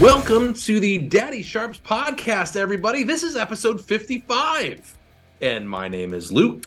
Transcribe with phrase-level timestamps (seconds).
[0.00, 3.02] Welcome to the Daddy Sharps podcast, everybody.
[3.02, 4.96] This is episode 55.
[5.40, 6.66] And my name is Luke.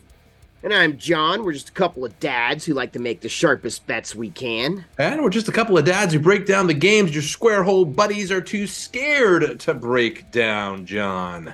[0.64, 1.46] And I'm John.
[1.46, 4.84] We're just a couple of dads who like to make the sharpest bets we can.
[4.98, 7.86] And we're just a couple of dads who break down the games your square hole
[7.86, 11.54] buddies are too scared to break down, John.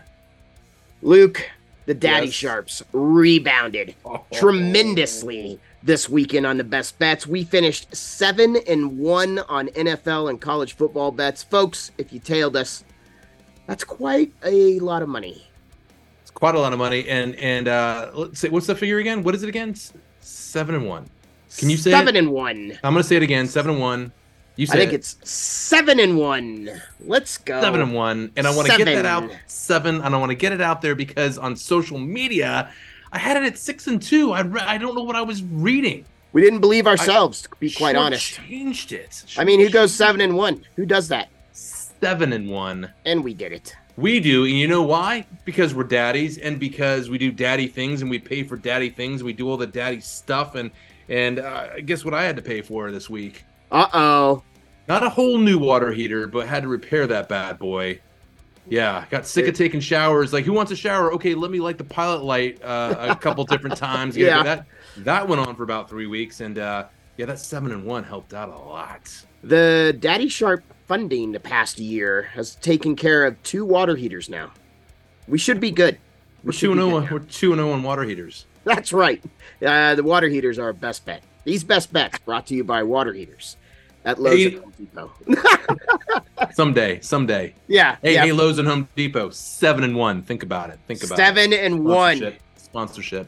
[1.04, 1.48] Luke,
[1.86, 2.36] the Daddy Yes.
[2.36, 4.26] Sharps rebounded Oh.
[4.34, 7.28] tremendously this weekend on the best bets.
[7.28, 11.44] We finished seven and one on NFL and college football bets.
[11.44, 12.84] Folks, if you tailed us,
[13.68, 15.48] that's quite a lot of money.
[16.22, 17.08] It's quite a lot of money.
[17.08, 19.24] And and uh let's say what's the figure again?
[19.24, 19.76] What is it again?
[20.20, 21.06] Seven and one.
[21.58, 22.20] Can you say seven it?
[22.20, 22.78] and one?
[22.84, 23.48] I'm gonna say it again.
[23.48, 24.12] Seven and one.
[24.58, 24.96] You say I think it.
[24.96, 26.70] it's seven and one.
[27.00, 27.62] Let's go.
[27.62, 29.38] seven and one, and I want to get that out Seven.
[29.46, 32.72] seven, and I want to get it out there because on social media,
[33.12, 34.32] I had it at six and two.
[34.32, 36.06] I re- I don't know what I was reading.
[36.34, 38.34] We didn't believe ourselves, to be quite honest.
[38.34, 39.24] changed it.
[39.38, 40.64] I mean, who goes seven and one?
[40.76, 41.30] Who does that?
[41.52, 42.92] seven and one?
[43.06, 43.76] And we did it.
[43.96, 45.26] We do, and you know why?
[45.46, 49.24] Because we're daddies, and because we do daddy things, and we pay for daddy things.
[49.24, 50.70] We do all the daddy stuff, and
[51.10, 52.14] and uh, guess what?
[52.14, 53.44] I had to pay for this week.
[53.72, 54.44] Uh oh.
[54.88, 58.00] Not a whole new water heater, but had to repair that bad boy.
[58.70, 60.34] Yeah, got sick of taking showers.
[60.34, 61.14] Like, who wants a shower?
[61.14, 64.18] Okay, let me light the pilot light uh, a couple different times.
[64.18, 64.44] Yeah.
[64.44, 64.66] that
[64.98, 66.86] that went on for about three weeks, and uh,
[67.18, 69.10] yeah, that seven and one helped out a lot.
[69.44, 74.52] The Daddy Sharp funding the past year has taken care of two water heaters now.
[75.28, 75.98] We should be good.
[76.44, 77.00] We We're should two and zero.
[77.00, 77.08] now.
[77.12, 78.46] We're two and zero on water heaters.
[78.64, 79.24] That's right.
[79.66, 81.24] Uh, the water heaters are our best bet.
[81.46, 83.56] These best bets brought to you by water heaters
[84.06, 84.46] at Lowe's Hey.
[84.56, 85.12] and Home Depot.
[86.54, 87.54] Someday, someday.
[87.68, 87.98] yeah.
[88.02, 88.26] Hey, yeah.
[88.26, 90.22] hey, Lowe's and Home Depot, seven and one.
[90.24, 90.80] Think about it.
[90.88, 91.18] Think about it.
[91.18, 92.18] Seven and one.
[92.18, 92.42] Sponsorship.
[92.58, 93.28] Sponsorship.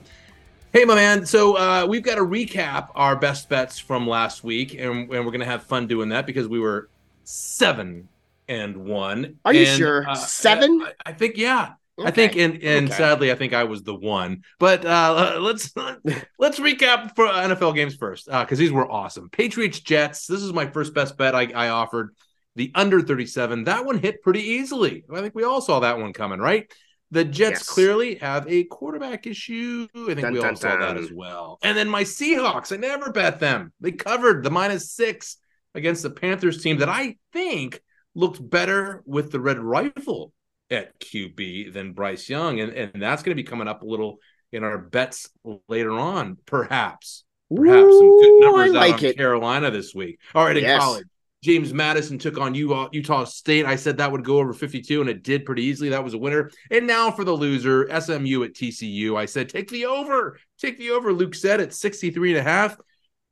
[0.74, 1.26] Hey, my man.
[1.26, 5.24] So uh, we've got to recap our best bets from last week, and, and we're
[5.32, 6.90] going to have fun doing that because we were
[7.24, 8.08] seven
[8.48, 9.38] and one.
[9.46, 10.08] Are you And, sure?
[10.10, 10.82] uh, Seven?
[11.06, 11.74] I, I think yeah.
[12.06, 12.96] I think, and and Okay.
[12.98, 14.44] sadly, I think I was the one.
[14.60, 15.74] But uh, let's
[16.40, 19.30] let's recap for NFL games first because these were awesome.
[19.30, 20.28] Patriots Jets.
[20.28, 22.16] This is my first best bet I, I offered.
[22.56, 23.66] The under 37.
[23.66, 25.06] That one hit pretty easily.
[25.14, 26.70] I think we all saw that one coming, right?
[27.12, 27.70] The Jets Yes.
[27.70, 29.88] clearly have a quarterback issue.
[29.96, 31.58] I think Dun, we all dun, saw that as well.
[31.64, 32.72] And then my Seahawks.
[32.72, 33.72] I never bet them.
[33.80, 35.38] They covered the minus six
[35.74, 37.82] against the Panthers team that I think
[38.16, 40.34] looked better with the red rifle
[40.70, 44.20] at QB than Bryce Young, and, and that's going to be coming up a little
[44.52, 45.30] in our bets
[45.68, 47.24] later on, perhaps.
[47.54, 49.18] Perhaps some good numbers I out like on it.
[49.18, 50.20] Carolina this week.
[50.36, 50.80] All right, in Yes.
[50.80, 51.06] college,
[51.44, 53.66] James Madison took on Utah, Utah State.
[53.66, 55.90] I said that would go over 52, and it did pretty easily.
[55.90, 56.52] That was a winner.
[56.70, 59.18] And now for the loser, SMU at TCU.
[59.18, 61.14] I said take the over, take the over.
[61.14, 62.78] Luke said at 63 and a half.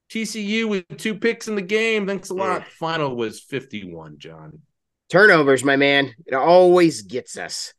[0.10, 2.08] TCU with two picks in the game.
[2.08, 2.66] Thanks a lot.
[2.66, 4.62] Final was 51, John.
[5.10, 6.14] Turnovers, my man.
[6.26, 7.74] It always gets us.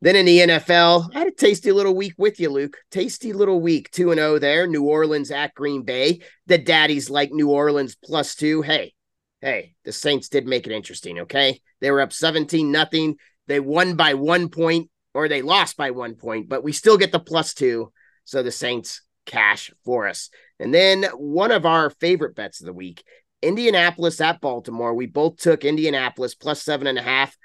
[0.00, 2.76] Then in the NFL, I had a tasty little week with you, Luke.
[2.90, 3.90] Tasty little week.
[3.92, 4.66] 2 and 0 there.
[4.66, 6.20] New Orleans at Green Bay.
[6.46, 8.62] The daddies like New Orleans plus 2.
[8.62, 8.94] Hey.
[9.40, 11.60] Hey, the Saints did make it interesting, okay?
[11.80, 13.16] They were up 17 nothing.
[13.48, 17.12] They won by 1 point or they lost by 1 point, but we still get
[17.12, 17.92] the plus 2.
[18.24, 20.30] So the Saints cash for us.
[20.58, 23.02] And then one of our favorite bets of the week,
[23.42, 24.94] Indianapolis at Baltimore.
[24.94, 27.36] We both took Indianapolis plus seven and a half.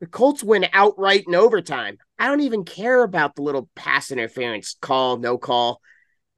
[0.00, 1.96] The Colts win outright in overtime.
[2.18, 5.80] I don't even care about the little pass interference call, no call.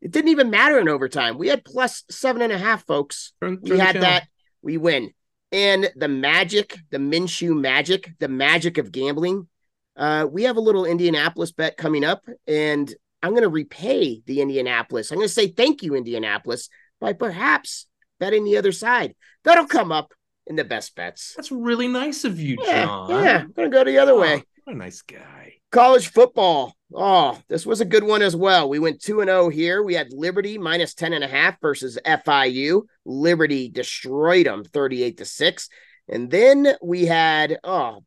[0.00, 1.38] It didn't even matter in overtime.
[1.38, 3.32] We had plus seven and a half, folks.
[3.40, 4.28] Turn- We turn the had that.
[4.62, 5.10] We win.
[5.50, 9.48] And the magic, the Minshew magic, the magic of gambling.
[9.96, 14.40] Uh, we have a little Indianapolis bet coming up, and I'm going to repay the
[14.40, 15.10] Indianapolis.
[15.10, 16.68] I'm going to say thank you, Indianapolis,
[17.00, 17.86] by perhaps
[18.18, 19.14] betting the other side.
[19.44, 20.12] That'll come up
[20.46, 21.34] in the best bets.
[21.36, 23.10] That's really nice of you, Yeah, John.
[23.24, 23.38] yeah.
[23.40, 24.42] I'm going to go the other way.
[24.44, 25.54] Oh, what a nice guy.
[25.70, 26.74] College football.
[26.94, 28.68] Oh, this was a good one as well.
[28.70, 29.82] We went 2 and 0 here.
[29.82, 32.82] We had Liberty minus 10 and a half versus FIU.
[33.04, 35.68] Liberty destroyed them 38 to 6.
[36.08, 38.02] And then we had oh,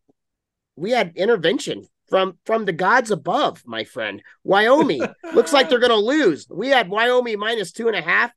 [0.75, 4.23] we had intervention from from the gods above, my friend.
[4.43, 5.03] Wyoming
[5.35, 6.47] looks like they're going to lose.
[6.49, 8.31] We had Wyoming minus two and a half.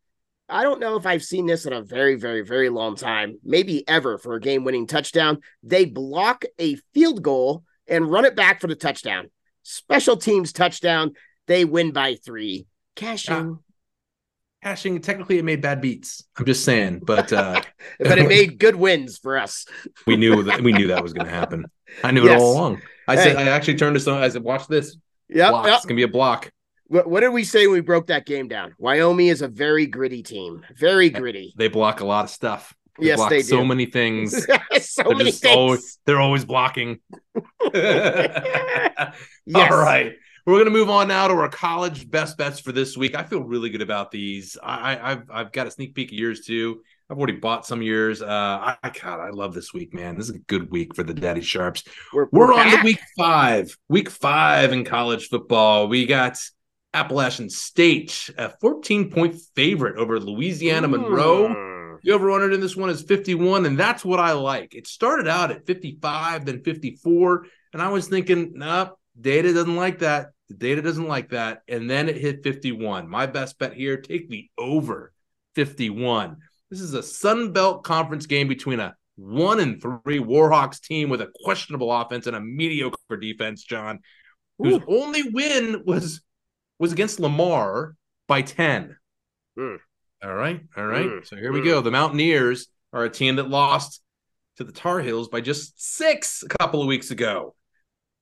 [0.49, 3.87] I don't know if I've seen this in a very, very, very long time, maybe
[3.89, 5.41] ever for a game winning touchdown.
[5.63, 9.31] They block a field goal and run it back for the touchdown.
[9.63, 11.13] Special teams touchdown.
[11.47, 12.67] They win by three.
[12.95, 13.59] Cashing.
[14.63, 16.25] Cashing, technically, it made bad beats.
[16.39, 17.61] I'm just saying, but uh,
[17.99, 19.67] but it made good wins for us.
[20.07, 21.67] we knew that we knew that was going to happen.
[22.03, 22.41] I knew Yes.
[22.41, 22.83] it all along.
[23.07, 24.23] I said, I actually turned to someone.
[24.23, 24.97] I said, "Watch this.
[25.29, 25.75] Yeah, yep.
[25.77, 26.51] It's going to be a block."
[26.95, 28.73] What, what did we say when we broke that game down?
[28.79, 30.65] Wyoming is a very gritty team.
[30.77, 31.53] Very gritty.
[31.57, 32.73] They block a lot of stuff.
[33.01, 34.47] They yes, block they so many things.
[34.81, 35.57] so They're many things.
[35.57, 37.01] always- they're always blocking.
[39.47, 39.73] Yes.
[39.73, 40.13] All right.
[40.47, 43.15] We're gonna move on now to our college best bets for this week.
[43.15, 44.57] I feel really good about these.
[44.63, 46.81] I, I I've I've got a sneak peek of yours too.
[47.11, 48.23] I've already bought some years.
[48.23, 50.17] Uh, I, God, I love this week, man.
[50.17, 51.83] This is a good week for the Daddy Sharps.
[52.13, 52.81] We're, We're on back.
[52.81, 53.77] to week five.
[53.89, 55.89] Week five in college football.
[55.89, 56.39] We got
[56.95, 61.49] Appalachian State, a 14 point favorite over Louisiana Monroe.
[61.49, 61.99] Mm.
[62.03, 64.75] The over under in this one is 51, and that's what I like.
[64.75, 70.01] It started out at 55, then 54, and I was thinking, nope, data doesn't like
[70.01, 70.29] that.
[70.49, 71.63] The data doesn't like that.
[71.69, 73.09] And then it hit 51.
[73.09, 75.13] My best bet here take the over
[75.55, 76.37] 51.
[76.71, 81.21] This is a Sun Belt Conference game between a one and three Warhawks team with
[81.21, 84.01] a questionable offense and a mediocre defense, John,
[84.59, 84.85] whose Ooh.
[84.89, 86.21] only win was
[86.85, 87.97] was against Lamar
[88.29, 88.95] by 10.
[89.57, 89.77] Hmm.
[90.23, 90.61] All right.
[90.77, 91.09] All right.
[91.09, 91.19] Hmm.
[91.25, 91.65] So here we Hmm.
[91.65, 91.81] go.
[91.81, 94.03] The Mountaineers are a team that lost
[94.59, 97.55] to the Tar Heels by just six a couple of weeks ago.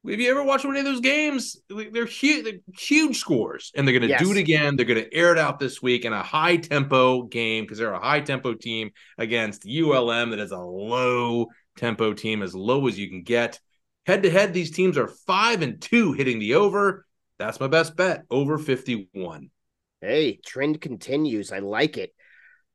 [0.09, 1.57] Have you ever watched one of those games?
[1.69, 4.23] They're huge, they're huge scores, and they're going to Yes.
[4.23, 4.77] do it again.
[4.77, 7.93] They're going to air it out this week in a high tempo game because they're
[7.93, 12.97] a high tempo team against ULM that is a low tempo team, as low as
[12.97, 13.59] you can get.
[14.07, 17.05] Head to head, these teams are five and two hitting the over.
[17.43, 19.51] That's my best bet over 51.
[20.01, 21.51] Hey, trend continues.
[21.51, 22.15] I like it.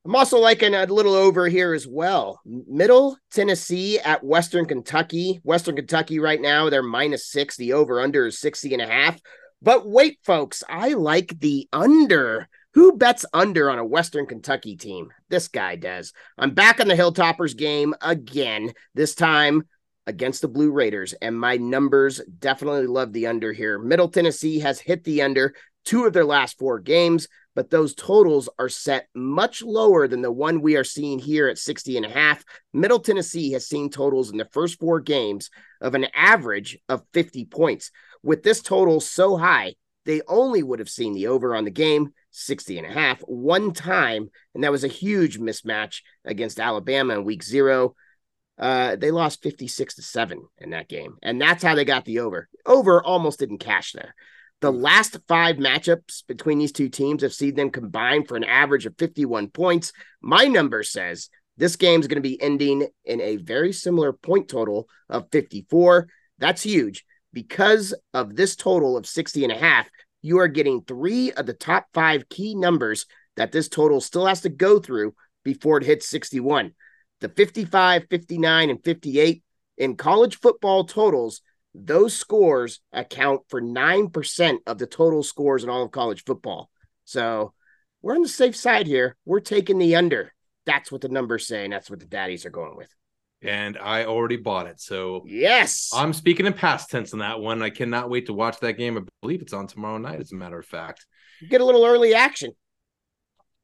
[0.04, 2.42] I'm also liking a little over here as well.
[2.46, 5.40] Middle Tennessee at Western Kentucky.
[5.44, 7.56] Western Kentucky right now, they're minus six.
[7.56, 9.22] The over under is 60 and a half.
[9.62, 12.50] But wait, folks, I like the under.
[12.74, 15.14] Who bets under on a Western Kentucky team?
[15.30, 16.12] This guy does.
[16.38, 19.64] I'm back on the Hilltoppers game again, this time
[20.08, 23.78] against the Blue Raiders, and my numbers definitely love the under here.
[23.78, 25.54] Middle Tennessee has hit the under
[25.86, 30.32] two of their last four games, but those totals are set much lower than the
[30.32, 32.44] one we are seeing here at 60 and a half.
[32.74, 35.50] Middle Tennessee has seen totals in the first four games
[35.82, 37.92] of an average of 50 points.
[38.24, 39.76] With this total so high,
[40.06, 43.74] they only would have seen the over on the game 60 and a half one
[43.74, 47.96] time, and that was a huge mismatch against Alabama in week zero.
[48.58, 52.20] Uh, they lost 56 to 7 in that game, and that's how they got the
[52.20, 52.50] over.
[52.66, 54.16] Over almost didn't cash there.
[54.60, 58.88] The last five matchups between these two teams have seen them combine for an average
[58.88, 59.94] of 51 points.
[60.20, 64.48] My number says this game is going to be ending in a very similar point
[64.48, 66.08] total of 54.
[66.40, 69.88] That's huge because of this total of 60 and a half.
[70.24, 73.06] You are getting three of the top five key numbers
[73.36, 75.14] that this total still has to go through
[75.44, 76.74] before it hits 61.
[77.20, 79.44] The 55, 59, and 58
[79.78, 81.42] in college football totals
[81.86, 86.70] those scores account for 9% of the total scores in all of college football.
[87.06, 87.54] So
[88.02, 89.16] we're on the safe side here.
[89.26, 90.34] We're taking the under.
[90.66, 92.90] That's what the numbers say, and that's what the daddies are going with.
[93.42, 94.82] And I already bought it.
[94.82, 95.92] So Yes.
[95.94, 97.62] I'm speaking in past tense on that one.
[97.62, 98.98] I cannot wait to watch that game.
[98.98, 101.06] I believe it's on tomorrow night, as a matter of fact.
[101.48, 102.54] Get a little early action.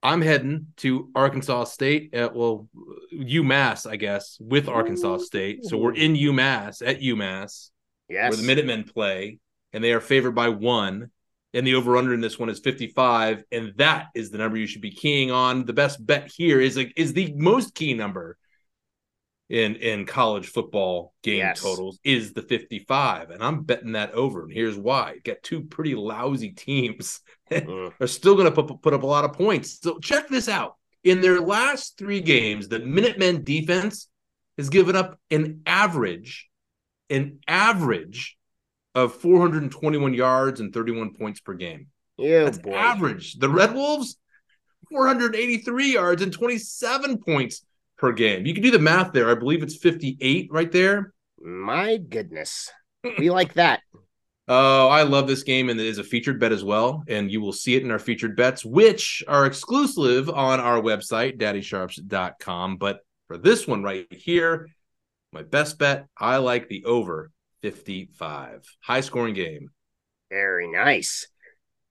[0.04, 2.14] I'm heading to Arkansas State.
[2.14, 2.68] Uh, well,
[3.14, 5.64] UMass, I guess, with Arkansas State.
[5.64, 7.70] So we're in UMass at UMass,
[8.10, 8.32] Yes.
[8.32, 9.40] where the Minutemen play,
[9.72, 11.10] and they are favored by one.
[11.56, 14.66] And the over under in this one is 55, and that is the number you
[14.68, 15.66] should be keying on.
[15.66, 18.38] The best bet here is like is the most key number
[19.50, 21.62] in in college football game Yes.
[21.62, 24.44] totals is the 55, and I'm betting that over.
[24.44, 27.20] And here's why: got two pretty lousy teams
[27.52, 27.94] Mm.
[28.00, 29.80] are still going to put, put up a lot of points.
[29.82, 30.76] So check this out.
[31.04, 34.08] In their last three games, the Minutemen defense
[34.58, 36.50] has given up an average,
[37.12, 38.38] an average
[38.96, 41.88] of 421 yards and 31 points per game.
[42.18, 42.74] yeah That's boy.
[42.76, 43.34] average.
[43.36, 44.18] The Red Wolves,
[44.90, 47.64] 483 yards and 27 points
[47.98, 48.46] per game.
[48.46, 49.30] You can do the math there.
[49.30, 51.14] I believe it's 58 right there.
[51.42, 52.72] My goodness.
[53.18, 53.82] We like that.
[54.46, 57.02] Oh, I love this game, and it is a featured bet as well.
[57.08, 61.38] And you will see it in our featured bets, which are exclusive on our website,
[61.40, 62.76] daddysharps.com.
[62.76, 64.68] But for this one right here,
[65.32, 67.32] my best bet, I like the over
[67.62, 68.66] 55.
[68.82, 69.70] High scoring game.
[70.30, 71.28] Very nice.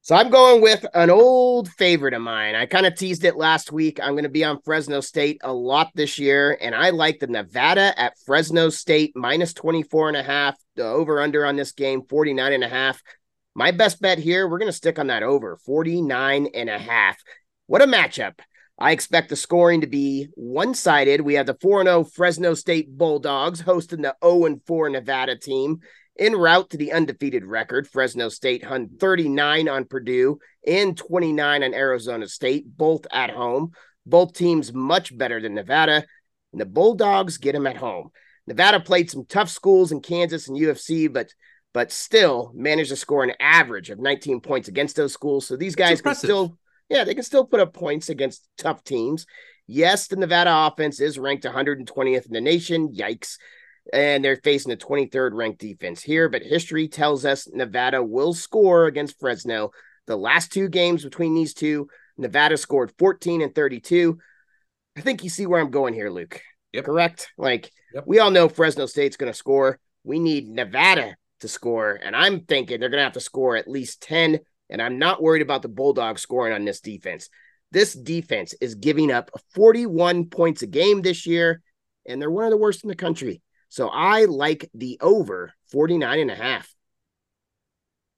[0.05, 2.57] So I'm going with an old favorite of mine.
[2.57, 4.01] I kind of teased it last week.
[4.03, 7.29] I'm going to be on Fresno State a lot this year, and I like the
[7.29, 10.57] Nevada at Fresno State minus 24 and a half.
[10.75, 13.01] The over under on this game 49 and a half.
[13.55, 17.17] My best bet here, we're going to stick on that over 49 and a half.
[17.69, 18.41] What a matchup.
[18.81, 21.21] I expect the scoring to be one sided.
[21.21, 25.79] We have the 4 0 Fresno State Bulldogs hosting the 0 4 Nevada team.
[26.19, 31.75] En route to the undefeated record, Fresno State hung 39 on Purdue and 29 on
[31.75, 33.73] Arizona State, both at home.
[34.05, 36.05] Both teams much better than Nevada.
[36.53, 38.11] and the Bulldogs get them at home.
[38.47, 41.33] Nevada played some tough schools in Kansas and USC, but
[41.73, 45.47] but still managed to score an average of 19 points against those schools.
[45.47, 46.59] So these guys can still,
[46.91, 49.25] yeah, they can still put up points against tough teams.
[49.67, 52.93] Yes, the Nevada offense is ranked 120th in the nation.
[52.93, 53.39] Yikes.
[53.93, 58.87] And they're facing a 23rd ranked defense here, but history tells us Nevada will score
[58.87, 59.71] against Fresno.
[60.07, 64.19] The last two games between these two, Nevada scored 14 and 32.
[64.97, 66.41] I think you see where I'm going here, Luke.
[66.73, 66.85] Yep.
[66.85, 67.29] Correct?
[67.37, 68.05] Like yep.
[68.07, 69.79] we all know Fresno State's going to score.
[70.05, 73.69] We need Nevada to score, and I'm thinking they're going to have to score at
[73.69, 74.41] least 10
[74.73, 77.29] and I'm not worried about the Bulldogs scoring on this defense.
[77.73, 81.63] This defense is giving up 41 points a game this year
[82.07, 83.43] and they're one of the worst in the country.
[83.73, 86.71] So I like the over 49 and a half.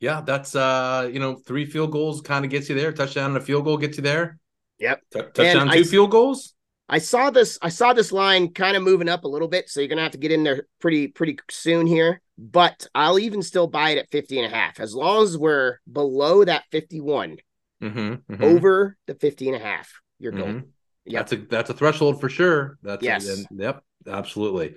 [0.00, 2.90] Yeah, that's uh, you know, three field goals kind of gets you there.
[2.90, 4.40] Touchdown and a field goal gets you there.
[4.80, 5.02] Yep.
[5.12, 6.54] T- touchdown, and two I, field goals.
[6.88, 7.56] I saw this.
[7.62, 10.10] I saw this line kind of moving up a little bit, so you're gonna have
[10.10, 12.20] to get in there pretty pretty soon here.
[12.36, 15.78] But I'll even still buy it at 50 and a half as long as we're
[15.90, 17.36] below that 51,
[17.80, 18.42] mm-hmm, mm-hmm.
[18.42, 19.88] over the 50 and a half.
[20.18, 20.40] You're mm-hmm.
[20.40, 20.64] going.
[21.04, 21.20] Yep.
[21.20, 22.76] That's a that's a threshold for sure.
[22.82, 23.28] That's yes.
[23.28, 24.74] A, yep, absolutely.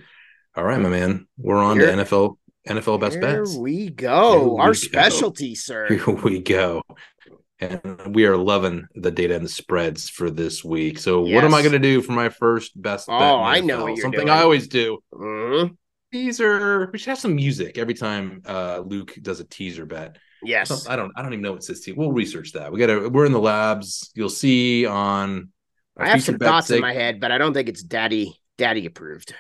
[0.58, 1.28] All right, my man.
[1.38, 2.38] We're on here, to NFL
[2.68, 3.54] NFL best bets.
[3.54, 4.56] Here we go.
[4.56, 5.56] Here Our we specialty, go.
[5.56, 5.88] sir.
[5.90, 6.82] Here we go
[7.60, 11.00] and we are loving the data and the spreads for this week.
[11.00, 11.36] So, yes.
[11.36, 13.08] what am I going to do for my first best?
[13.10, 14.30] Oh, I know something doing.
[14.30, 15.00] I always do.
[15.14, 15.74] Mm-hmm.
[16.12, 16.90] Teaser.
[16.92, 20.18] We should have some music every time uh, Luke does a teaser bet.
[20.44, 21.12] Yes, so, I don't.
[21.16, 21.88] I don't even know what says.
[21.96, 22.72] We'll research that.
[22.72, 23.10] We got to.
[23.10, 24.12] We're in the labs.
[24.16, 25.50] You'll see on.
[25.98, 29.34] I have some thoughts in my head, but I don't think it's daddy daddy approved.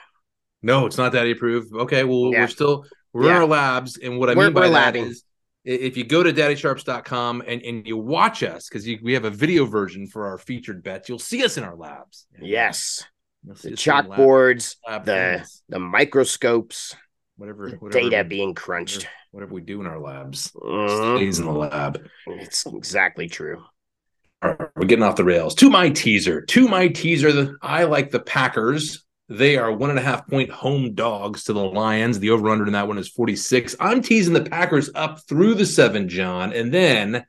[0.61, 1.73] No, it's not daddy approved.
[1.73, 2.41] Okay, well, yeah.
[2.41, 3.35] we're still we're yeah.
[3.35, 5.23] in our labs, and what I we're, mean by that is
[5.67, 9.65] if you go to daddysharps.com and, and you watch us because we have a video
[9.65, 12.25] version for our featured bets you'll see us in our labs.
[12.39, 13.03] Yes.
[13.43, 15.63] The chalkboards lab, lab the things.
[15.67, 16.95] the microscopes
[17.35, 19.07] whatever, whatever data being crunched.
[19.31, 22.07] whatever, whatever, we do in our labs uh, stays in the lab.
[22.27, 23.63] It's exactly true.
[24.41, 25.53] All right, we're getting off the rails.
[25.55, 29.99] To my teaser to my teaser the, i like the packers they are one and
[29.99, 32.19] a half point home dogs to the Lions.
[32.19, 33.75] The over under in that one is 46.
[33.79, 36.53] I'm teasing the Packers up through the seven, John.
[36.53, 37.25] And then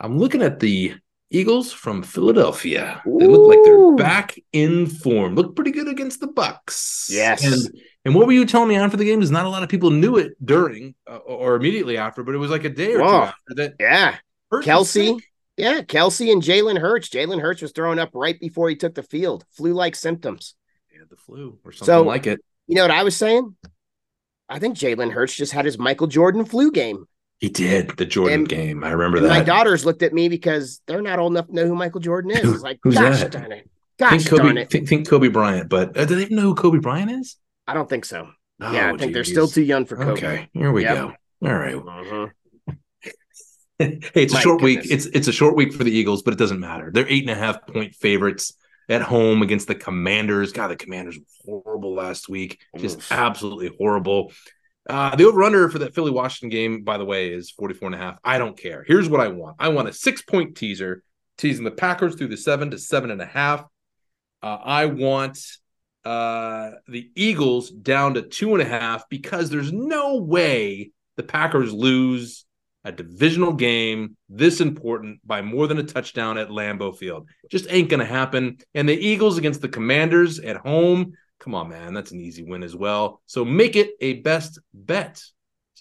[0.00, 0.94] I'm looking at the
[1.30, 3.02] Eagles from Philadelphia.
[3.06, 3.18] Ooh.
[3.18, 5.34] They look like they're back in form.
[5.34, 7.08] Look pretty good against the Bucks.
[7.10, 7.44] Yes.
[7.44, 9.20] And and what were you telling me on for the game?
[9.20, 12.38] Is not a lot of people knew it during uh, or immediately after, but it
[12.38, 13.10] was like a day or Whoa.
[13.10, 13.74] two after that.
[13.78, 14.16] Yeah.
[14.50, 15.20] Kelce.
[15.58, 17.08] Yeah, Kelce and Jalen Hurts.
[17.08, 19.44] Jalen Hurts was thrown up right before he took the field.
[19.50, 19.96] Flu like
[20.98, 22.40] had the flu or something so, like it.
[22.66, 23.56] You know what I was saying?
[24.48, 27.06] I think Jalen Hurts just had his Michael Jordan flu game.
[27.38, 28.82] He did the Jordan and, game.
[28.82, 29.28] I remember that.
[29.28, 32.32] My daughters looked at me because they're not old enough to know who Michael Jordan
[32.32, 32.52] is.
[32.52, 33.30] It's like, Who's gosh that?
[33.30, 33.70] darn it.
[33.98, 34.70] Gosh think Kobe, darn it.
[34.70, 37.36] Think, think Kobe Bryant, but uh, do they even know who Kobe Bryant is?
[37.66, 38.28] I don't think so.
[38.60, 39.14] Oh, yeah, I think geez.
[39.14, 40.10] they're still too young for Kobe.
[40.12, 40.96] Okay, here we yep.
[40.96, 41.14] go.
[41.48, 41.74] All right.
[41.74, 42.26] uh-huh.
[43.78, 44.84] hey, it's My a short goodness.
[44.84, 44.92] week.
[44.92, 46.90] It's it's a short week for the Eagles, but it doesn't matter.
[46.92, 48.54] They're eight and a half point favorites
[48.88, 50.52] at home against the Commanders.
[50.52, 53.12] God, the Commanders were horrible last week, just Oof.
[53.12, 54.32] absolutely horrible.
[54.88, 57.94] Uh, the over under for that Philly Washington game, by the way, is 44 and
[57.94, 58.18] a half.
[58.24, 58.84] I don't care.
[58.86, 61.02] Here's what I want I want a six point teaser,
[61.36, 63.64] teasing the Packers through the seven to seven and a half.
[64.42, 65.38] Uh, I want
[66.04, 71.72] uh, the Eagles down to two and a half because there's no way the Packers
[71.72, 72.46] lose
[72.84, 77.28] a divisional game this important by more than a touchdown at Lambeau Field.
[77.50, 78.58] Just ain't going to happen.
[78.74, 82.62] And the Eagles against the Commanders at home, come on, man, that's an easy win
[82.62, 83.20] as well.
[83.26, 85.22] So make it a best bet,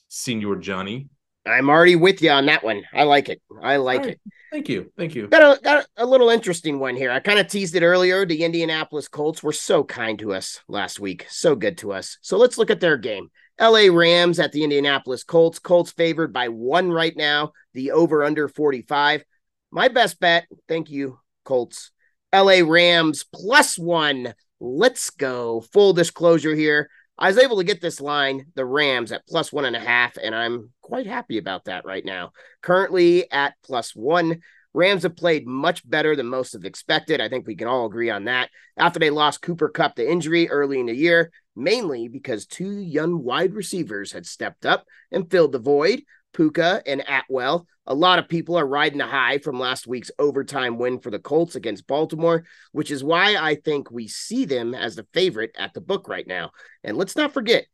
[0.08, 1.08] Senior Johnny.
[1.46, 2.84] I'm already with you on that one.
[2.94, 3.42] I like it.
[3.62, 4.10] I like right.
[4.10, 4.22] it.
[4.52, 4.92] Thank you.
[4.98, 5.28] Thank you.
[5.28, 7.12] Got a, got a little interesting one here.
[7.12, 8.26] I kind of teased it earlier.
[8.26, 12.18] The Indianapolis Colts were so kind to us last week, so good to us.
[12.22, 13.30] So let's look at their game.
[13.60, 15.60] LA Rams at the Indianapolis Colts.
[15.60, 19.24] Colts favored by one right now, the over under 45.
[19.72, 21.92] My best bet, thank you, Colts.
[22.34, 24.34] LA Rams plus one.
[24.60, 25.62] Let's go.
[25.74, 26.90] Full disclosure here.
[27.18, 30.18] I was able to get this line, the Rams, at plus one and a half,
[30.18, 32.32] and I'm quite happy about that right now.
[32.62, 34.42] Currently at plus one.
[34.74, 37.20] Rams have played much better than most have expected.
[37.20, 38.50] I think we can all agree on that.
[38.78, 43.24] After they lost Cooper Kupp to injury early in the year, mainly because two young
[43.24, 46.04] wide receivers had stepped up and filled the void.
[46.34, 47.66] Puka and Atwell.
[47.88, 51.18] A lot of people are riding the high from last week's overtime win for the
[51.18, 55.74] Colts against Baltimore, which is why I think we see them as the favorite at
[55.74, 56.52] the book right now.
[56.84, 57.66] And let's not forget,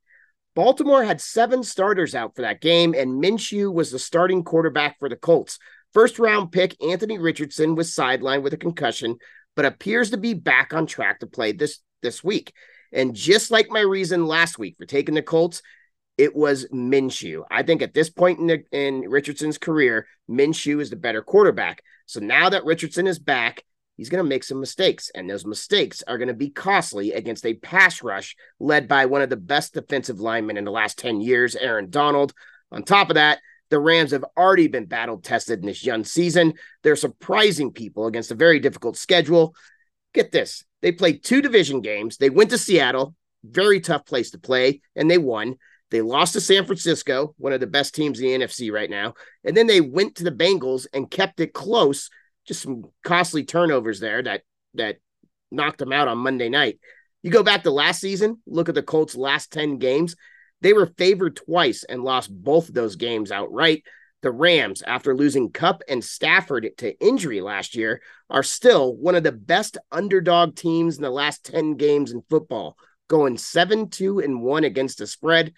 [0.55, 5.09] Baltimore had seven starters out for that game, and Minshew was the starting quarterback for
[5.09, 5.57] the Colts.
[5.93, 9.17] First round pick Anthony Richardson was sidelined with a concussion,
[9.55, 12.53] but appears to be back on track to play this this week.
[12.91, 15.62] And just like my reason last week for taking the Colts,
[16.17, 17.43] it was Minshew.
[17.50, 21.81] I think at this point in, the, in Richardson's career, Minshew is the better quarterback.
[22.05, 23.63] So now that Richardson is back,
[23.97, 27.45] he's going to make some mistakes, and those mistakes are going to be costly against
[27.45, 31.21] a pass rush led by one of the best defensive linemen in the last 10
[31.21, 32.33] years, Aaron Donald.
[32.71, 33.39] On top of that,
[33.73, 36.53] the Rams have already been battle tested in this young season.
[36.83, 39.55] They're surprising people against a very difficult schedule.
[40.13, 42.17] Get this they played two division games.
[42.17, 45.55] They went to Seattle, very tough place to play, and they won.
[45.89, 49.15] They lost to San Francisco, one of the best teams in the NFC right now.
[49.43, 52.11] And then they went to the Bengals and kept it close.
[52.45, 54.41] Just some costly turnovers there that
[54.75, 54.97] that
[55.49, 56.79] knocked them out on Monday night.
[57.23, 60.15] You go back to last season, look at the Colts' last 10 games.
[60.63, 63.84] They were favored twice and lost both of those games outright.
[64.22, 69.24] The Rams, after losing Kupp and Stafford to injury last year, are still one of
[69.24, 72.77] the best underdog teams in the last 10 games in football,
[73.10, 75.51] going 7 2 and 1 against the spread.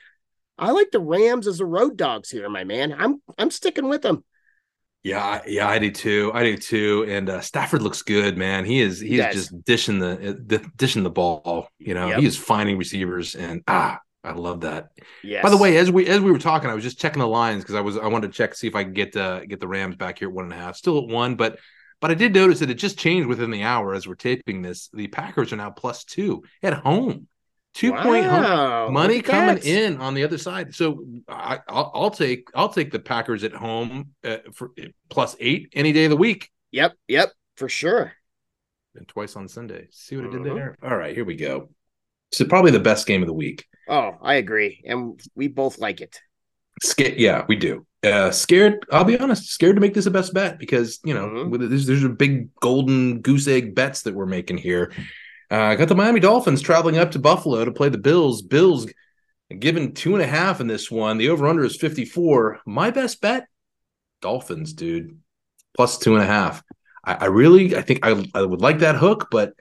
[0.58, 2.92] I like the Rams as the road dogs here, my man.
[2.98, 4.24] I'm I'm sticking with them.
[5.04, 6.32] Yeah, yeah, I do too.
[6.34, 7.06] I do too.
[7.08, 8.66] And uh, Stafford looks good, man.
[8.66, 11.68] He is he's just dishing the uh, dishing the ball.
[11.78, 12.20] You know, yep.
[12.22, 14.90] he is finding receivers, and ah, I love that.
[15.24, 15.42] Yeah.
[15.42, 17.64] By the way, as we as we were talking, I was just checking the lines
[17.64, 19.68] because I was I wanted to check see if I could get uh, get the
[19.68, 20.76] Rams back here at one and a half.
[20.76, 21.60] Still at one, but
[22.02, 24.90] but I did notice that it just changed within the hour as we're taping this.
[24.94, 27.28] The Packers are now plus two at home.
[27.76, 28.04] Two wow.
[28.04, 29.66] point home money coming that.
[29.66, 30.74] in on the other side.
[30.74, 34.72] So I, will take I'll take the Packers at home uh, for
[35.10, 36.50] plus eight any day of the week.
[36.72, 38.14] Yep, yep, for sure.
[38.96, 39.88] And twice on Sunday.
[39.92, 40.42] See what mm-hmm.
[40.42, 40.78] I did there?
[40.82, 41.70] All right, here we go.
[42.32, 43.66] So probably the best game of the week.
[43.88, 46.20] Oh, I agree, and we both like it.
[46.82, 47.86] Scared, yeah, we do.
[48.04, 48.86] Uh, scared.
[48.92, 51.70] I'll be honest, scared to make this a best bet because you know mm-hmm.
[51.70, 54.92] there's there's a big golden goose egg bets that we're making here.
[55.52, 58.42] Uh, I got the Miami Dolphins traveling up to Buffalo to play the Bills.
[58.42, 58.88] Bills
[59.60, 61.18] given two and a half in this one.
[61.18, 62.62] The over under is 54.
[62.66, 63.48] My best bet,
[64.22, 65.20] Dolphins, dude,
[65.76, 66.64] plus two and a half.
[67.04, 69.54] I, I really, I think I, I would like that hook, but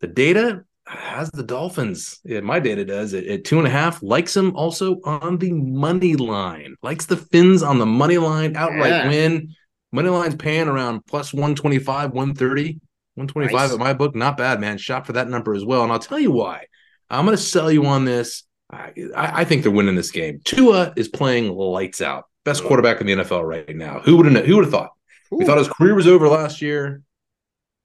[0.00, 2.20] the data has the Dolphins.
[2.24, 4.02] Yeah, my data does at, at two and a half.
[4.02, 6.76] Likes them also on the money line.
[6.82, 8.56] Likes the Fins on the money line.
[8.56, 9.08] Outright yeah.
[9.08, 9.54] win.
[9.92, 12.80] Money line's paying around plus 125, 130.
[13.14, 13.72] 125 nice.
[13.72, 14.14] at my book.
[14.14, 14.78] Not bad, man.
[14.78, 15.82] Shop for that number as well.
[15.82, 16.66] And I'll tell you why.
[17.10, 18.44] I'm going to sell you on this.
[18.70, 20.40] I, I, think they're winning this game.
[20.44, 22.24] Tua is playing lights out.
[22.44, 24.00] Best quarterback in the NFL right now.
[24.00, 24.92] Who would have who would have thought?
[25.30, 25.36] Ooh.
[25.36, 27.02] We thought his career was over last year,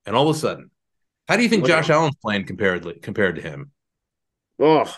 [0.05, 0.71] and all of a sudden,
[1.27, 3.71] how do you think Josh Allen's playing compared compared to him?
[4.59, 4.91] Oh,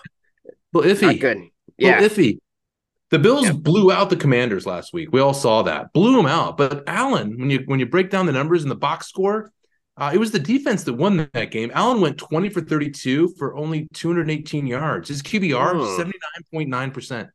[0.73, 1.01] well, iffy.
[1.01, 1.43] Not good.
[1.77, 2.39] Yeah, well, iffy.
[3.09, 3.55] The Bills yep.
[3.55, 5.09] blew out the Commanders last week.
[5.11, 5.91] We all saw that.
[5.93, 6.57] Blew them out.
[6.57, 9.51] But Allen, when you when you break down the numbers in the box score,
[9.97, 11.71] uh, it was the defense that won that game.
[11.73, 15.09] Allen went 20 for 32 for only 218 yards.
[15.09, 15.73] His QBR,
[16.53, 17.29] 79.9%.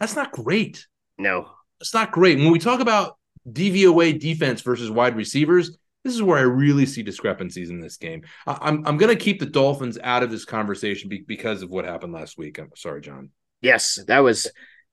[0.00, 0.86] That's not great.
[1.16, 1.48] No.
[1.80, 2.38] It's not great.
[2.38, 3.16] When we talk about
[3.48, 8.22] DVOA defense versus wide receivers, this is where I really see discrepancies in this game.
[8.46, 11.84] I'm I'm going to keep the Dolphins out of this conversation be- because of what
[11.84, 12.58] happened last week.
[12.58, 13.30] I'm sorry, John.
[13.60, 14.44] Yes, that was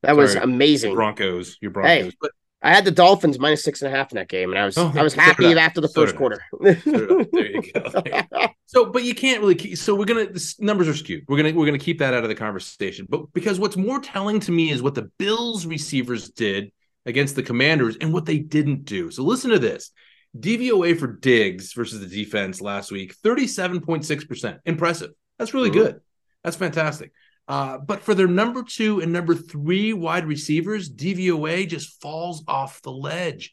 [0.02, 0.94] that sorry, was amazing.
[0.96, 2.06] Broncos, your Broncos.
[2.06, 4.60] Hey, but I had the Dolphins minus six and a half in that game, and
[4.60, 6.42] I was oh, I was happy after the first quarter.
[6.60, 8.50] there you go.
[8.66, 9.56] so, but you can't really.
[9.56, 10.26] Keep, so we're gonna.
[10.26, 11.24] The numbers are skewed.
[11.28, 13.08] We're gonna we're gonna keep that out of the conversation.
[13.10, 16.72] But because what's more telling to me is what the Bills receivers did
[17.06, 19.10] against the Commanders and what they didn't do.
[19.10, 19.92] So listen to this.
[20.38, 24.60] DVOA for Diggs versus the defense last week, 37.6%.
[24.66, 25.12] Impressive.
[25.38, 25.80] That's really mm-hmm.
[25.80, 26.02] good.
[26.44, 27.12] That's fantastic.
[27.48, 32.82] Uh, but for their number two and number three wide receivers, DVOA just falls off
[32.84, 33.52] the ledge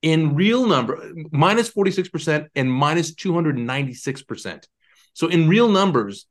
[0.00, 4.64] in real number, minus 46% and minus 296%.
[5.12, 6.26] So in real numbers,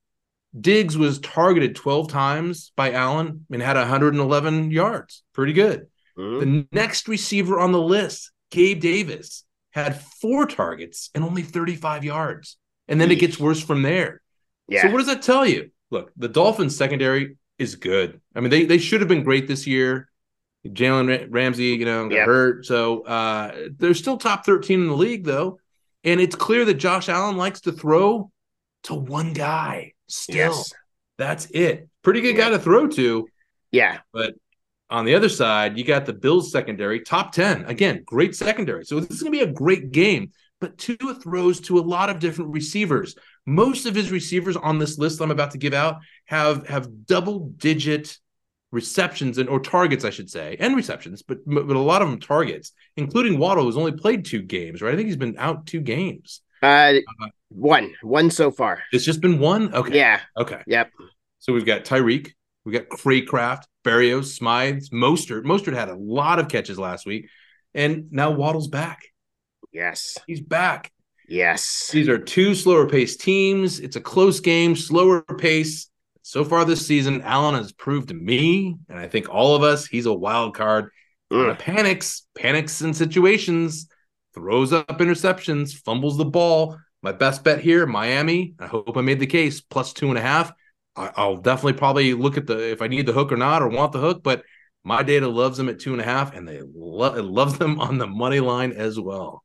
[0.60, 5.24] Diggs was targeted 12 times by Allen and had 111 yards.
[5.34, 5.88] Pretty good.
[6.18, 6.40] Mm-hmm.
[6.40, 12.58] The next receiver on the list, Gabe Davis, had four targets and only 35 yards.
[12.88, 13.14] And then Eesh.
[13.14, 14.22] it gets worse from there.
[14.68, 14.84] Yeah.
[14.84, 15.72] So what does that tell you?
[15.92, 18.22] Look, the Dolphins secondary is good.
[18.36, 20.10] I mean, they they should have been great this year.
[20.66, 22.26] Jalen Ramsey, you know, got yep.
[22.26, 22.66] hurt.
[22.66, 25.60] So uh, they're still top 13 in the league, though.
[26.04, 28.32] And it's clear that Josh Allen likes to throw
[28.84, 29.94] to one guy.
[30.08, 30.74] Still, yes.
[31.18, 31.90] that's it.
[32.02, 32.46] Pretty good yeah.
[32.46, 33.28] guy to throw to.
[33.72, 34.00] Yeah.
[34.14, 34.36] But
[34.94, 37.66] on the other side, you got the Bills secondary, top 10.
[37.66, 38.86] Again, great secondary.
[38.86, 40.32] So this is going to be a great game.
[40.62, 43.16] But Tua throws to a lot of different receivers.
[43.46, 47.50] Most of his receivers on this list I'm about to give out have have double
[47.58, 48.18] digit
[48.72, 52.20] receptions and or targets, I should say, and receptions, but but a lot of them
[52.20, 54.94] targets, including Waddle, who's only played two games, right?
[54.94, 56.42] I think he's been out two games.
[56.62, 58.84] Uh, uh One, one so far.
[58.94, 59.74] It's just been one.
[59.74, 59.98] Okay.
[59.98, 60.22] Yeah.
[60.38, 60.62] Okay.
[60.66, 60.92] Yep.
[61.40, 62.32] So we've got Tyreek,
[62.64, 65.44] we got Cracraft, Berrios, Smythes, Mostert.
[65.44, 67.30] Mostert had a lot of catches last week,
[67.74, 69.06] and now Waddle's back.
[69.72, 70.18] Yes.
[70.28, 70.92] He's back.
[71.28, 71.90] Yes.
[71.92, 73.80] These are two slower paced teams.
[73.80, 75.90] It's a close game, slower pace.
[76.22, 79.86] So far this season, Allen has proved to me, and I think all of us,
[79.86, 80.90] he's a wild card.
[81.32, 81.58] Mm.
[81.60, 83.88] Panics, panics in situations,
[84.34, 86.78] throws up interceptions, fumbles the ball.
[87.02, 88.56] My best bet here, Miami.
[88.60, 90.54] I hope I made the case plus two and a half.
[90.96, 93.68] I, will definitely probably look at the if I need the hook or not or
[93.68, 94.44] want the hook, but
[94.84, 97.80] my data loves them at two and a half, and they lo- it loves them
[97.80, 99.44] on the money line as well.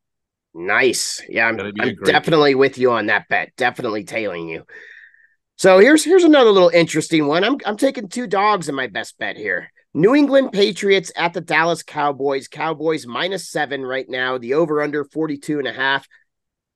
[0.55, 1.23] Nice.
[1.29, 3.53] Yeah, I'm, I'm definitely with you on that bet.
[3.57, 4.65] Definitely tailing you.
[5.57, 7.45] So here's here's another little interesting one.
[7.45, 9.73] I'm I'm taking two dogs in my best bet here.
[9.95, 12.47] New England Patriots at the Dallas Cowboys.
[12.47, 14.39] Cowboys minus seven right now.
[14.39, 16.07] The over under 42 and a half.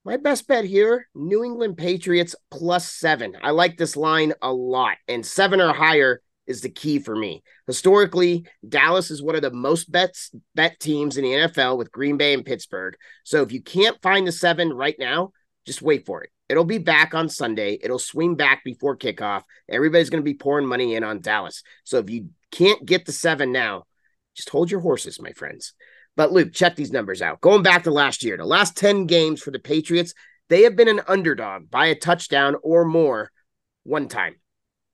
[0.04, 3.36] My best bet here, New England Patriots plus seven.
[3.40, 7.44] I like this line a lot, and seven or higher is the key for me.
[7.68, 12.16] Historically, Dallas is one of the most bets bet teams in the NFL with Green
[12.16, 12.96] Bay and Pittsburgh.
[13.22, 15.30] So if you can't find the seven right now,
[15.66, 16.30] just wait for it.
[16.48, 17.78] It'll be back on Sunday.
[17.80, 19.42] It'll swing back before kickoff.
[19.68, 21.62] Everybody's going to be pouring money in on Dallas.
[21.84, 23.84] So if you can't get the seven now,
[24.34, 25.74] just hold your horses, my friends.
[26.16, 27.40] But Luke, check these numbers out.
[27.40, 30.14] Going back to last year, the last 10 games for the Patriots,
[30.48, 33.30] they have been an underdog by a touchdown or more
[33.84, 34.36] one time.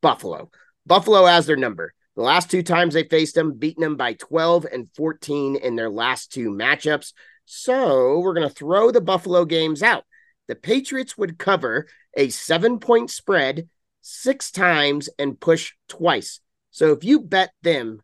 [0.00, 0.50] Buffalo.
[0.87, 1.92] Buffalo has their number.
[2.14, 5.90] The last two times they faced them, beating them by 12 and 14 in their
[5.90, 7.12] last two matchups.
[7.44, 10.04] So we're going to throw the Buffalo games out.
[10.48, 13.68] The Patriots would cover a seven point spread
[14.00, 16.40] six times and push twice.
[16.70, 18.00] So if you bet them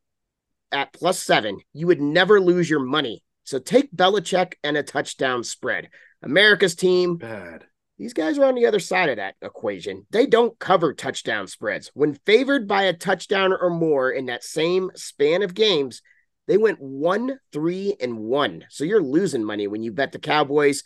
[0.74, 3.22] at plus seven, you would never lose your money.
[3.44, 5.88] So take Belichick and a touchdown spread.
[6.22, 7.16] America's team.
[7.16, 7.64] Bad.
[7.96, 10.06] These guys are on the other side of that equation.
[10.10, 11.90] They don't cover touchdown spreads.
[11.94, 16.02] When favored by a touchdown or more in that same span of games,
[16.48, 18.64] they went one, three, and one.
[18.68, 20.82] So you're losing money when you bet the Cowboys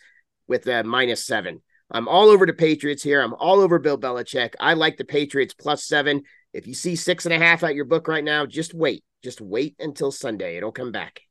[0.47, 1.61] with a minus seven.
[1.91, 3.21] I'm all over the Patriots here.
[3.21, 4.53] I'm all over Bill Belichick.
[4.59, 6.21] I like the Patriots plus seven.
[6.53, 9.03] If you see six and a half at your book right now, just wait.
[9.23, 10.57] Just wait until Sunday.
[10.57, 11.21] It'll come back.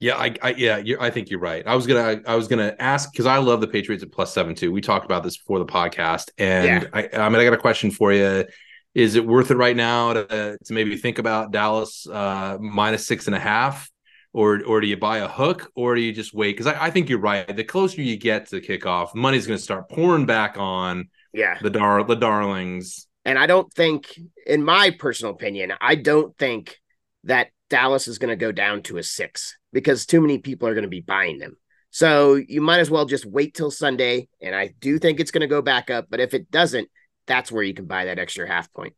[0.00, 1.66] Yeah, I, I yeah, I think you're right.
[1.66, 4.54] I was gonna, I was gonna ask because I love the Patriots at plus seven
[4.54, 4.72] too.
[4.72, 6.88] We talked about this before the podcast, and yeah.
[6.94, 8.46] I, I mean, I got a question for you.
[8.94, 13.26] Is it worth it right now to, to maybe think about Dallas uh, minus six
[13.26, 13.90] and a half,
[14.32, 16.56] or or do you buy a hook, or do you just wait?
[16.56, 17.54] Because I, I think you're right.
[17.54, 21.10] The closer you get to kickoff, money's going to start pouring back on.
[21.34, 23.06] Yeah, the dar the darlings.
[23.30, 26.80] And I don't think, in my personal opinion, I don't think
[27.22, 30.74] that Dallas is going to go down to a six because too many people are
[30.74, 31.56] going to be buying them.
[31.90, 34.28] So you might as well just wait till Sunday.
[34.42, 36.06] And I do think it's going to go back up.
[36.10, 36.88] But if it doesn't,
[37.28, 38.94] that's where you can buy that extra half point.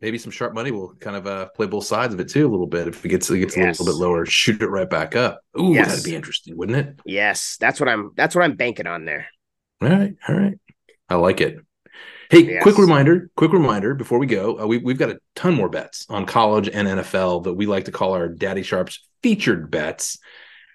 [0.00, 2.52] Maybe some sharp money will kind of uh, play both sides of it too a
[2.52, 2.86] little bit.
[2.86, 3.80] If it gets it gets yes.
[3.80, 5.40] a little bit lower, shoot it right back up.
[5.58, 5.88] Ooh, yes.
[5.88, 7.00] that'd be interesting, wouldn't it?
[7.04, 8.12] Yes, that's what I'm.
[8.14, 9.26] That's what I'm banking on there.
[9.80, 10.60] All right, all right.
[11.08, 11.56] I like it.
[12.32, 12.62] Hey, yes.
[12.62, 14.58] quick reminder, quick reminder before we go.
[14.58, 17.84] Uh, we, we've got a ton more bets on college and NFL that we like
[17.84, 20.18] to call our Daddy Sharps featured bets.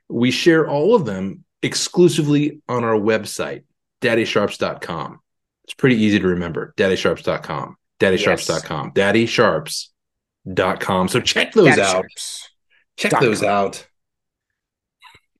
[0.07, 3.63] We share all of them exclusively on our website,
[4.01, 5.19] daddysharps.com.
[5.63, 11.07] It's pretty easy to remember, daddysharps.com, daddysharps.com, daddysharps.com.
[11.07, 11.91] So check those Daddy out.
[11.91, 12.49] Sharps.
[12.97, 13.49] Check those com.
[13.49, 13.87] out.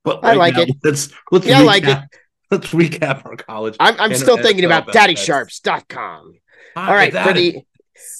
[0.03, 0.71] But right I like now, it.
[0.83, 1.99] Let's let's yeah, I like it.
[2.51, 3.75] Let's recap our college.
[3.79, 6.33] I'm, I'm still thinking about daddysharps.com.
[6.75, 7.65] All right, for the,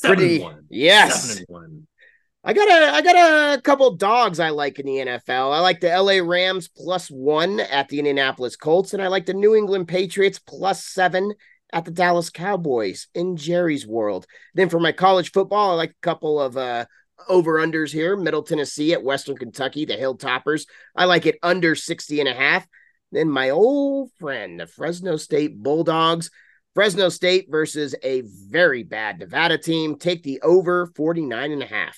[0.01, 1.41] for the yes.
[2.43, 5.53] I got a I got a couple dogs I like in the NFL.
[5.53, 9.33] I like the LA Rams plus one at the Indianapolis Colts, and I like the
[9.33, 11.33] New England Patriots plus seven
[11.73, 14.25] at the Dallas Cowboys in Jerry's world.
[14.53, 16.85] Then for my college football, I like a couple of uh
[17.27, 18.15] over unders here.
[18.15, 20.67] Middle Tennessee at Western Kentucky, the Hilltoppers.
[20.95, 22.65] I like it under 60 and a half.
[23.11, 26.29] Then my old friend, the Fresno State Bulldogs.
[26.75, 29.97] Fresno State versus a very bad Nevada team.
[29.97, 31.97] Take the over 49 and a half.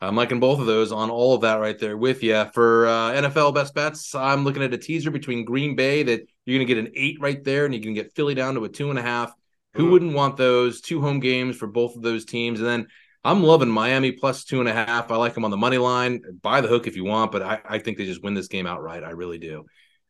[0.00, 2.44] I'm liking both of those on all of that right there with you.
[2.52, 6.58] For uh, NFL best bets, I'm looking at a teaser between Green Bay that you're
[6.58, 8.68] going to get an eight right there, and you can get Philly down to a
[8.68, 9.32] two and a half.
[9.72, 9.90] Who mm.
[9.92, 12.60] wouldn't want those two home games for both of those teams?
[12.60, 12.86] And then
[13.24, 15.10] I'm loving Miami plus two and a half.
[15.10, 16.20] I like them on the money line.
[16.42, 18.66] Buy the hook if you want, but I, I think they just win this game
[18.66, 19.02] outright.
[19.02, 19.64] I really do.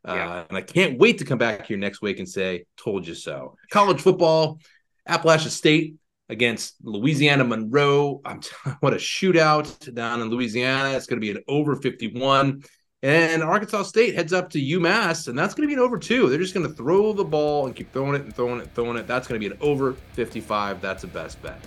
[0.06, 0.30] Yeah.
[0.30, 3.14] Uh, and I can't wait to come back here next week and say, told you
[3.14, 3.56] so.
[3.70, 4.60] College football,
[5.06, 5.96] Appalachian State
[6.28, 8.20] against Louisiana Monroe.
[8.24, 10.96] I'm t- what a shootout down in Louisiana.
[10.96, 12.62] It's going to be an over 51.
[13.02, 16.28] And Arkansas State heads up to UMass, and that's going to be an over two.
[16.28, 18.74] They're just going to throw the ball and keep throwing it and throwing it and
[18.74, 19.06] throwing it.
[19.06, 20.80] That's going to be an over 55.
[20.80, 21.60] That's a best bet.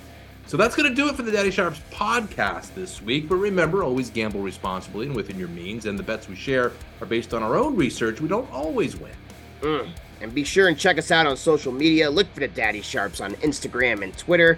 [0.50, 3.30] So that's going to do it for the Daddy Sharps podcast this week.
[3.30, 5.86] But remember, always gamble responsibly and within your means.
[5.86, 8.20] And the bets we share are based on our own research.
[8.20, 9.14] We don't always win.
[9.62, 9.92] Mm.
[10.22, 12.10] And be sure and check us out on social media.
[12.10, 14.58] Look for the Daddy Sharps on Instagram and Twitter.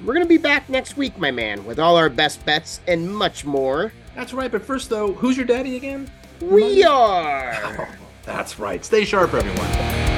[0.00, 3.12] We're going to be back next week, my man, with all our best bets and
[3.12, 3.92] much more.
[4.14, 4.52] That's right.
[4.52, 6.08] But first, though, who's your daddy again?
[6.40, 7.58] We are.
[7.64, 7.88] Oh,
[8.22, 8.84] that's right.
[8.84, 10.11] Stay sharp, everyone.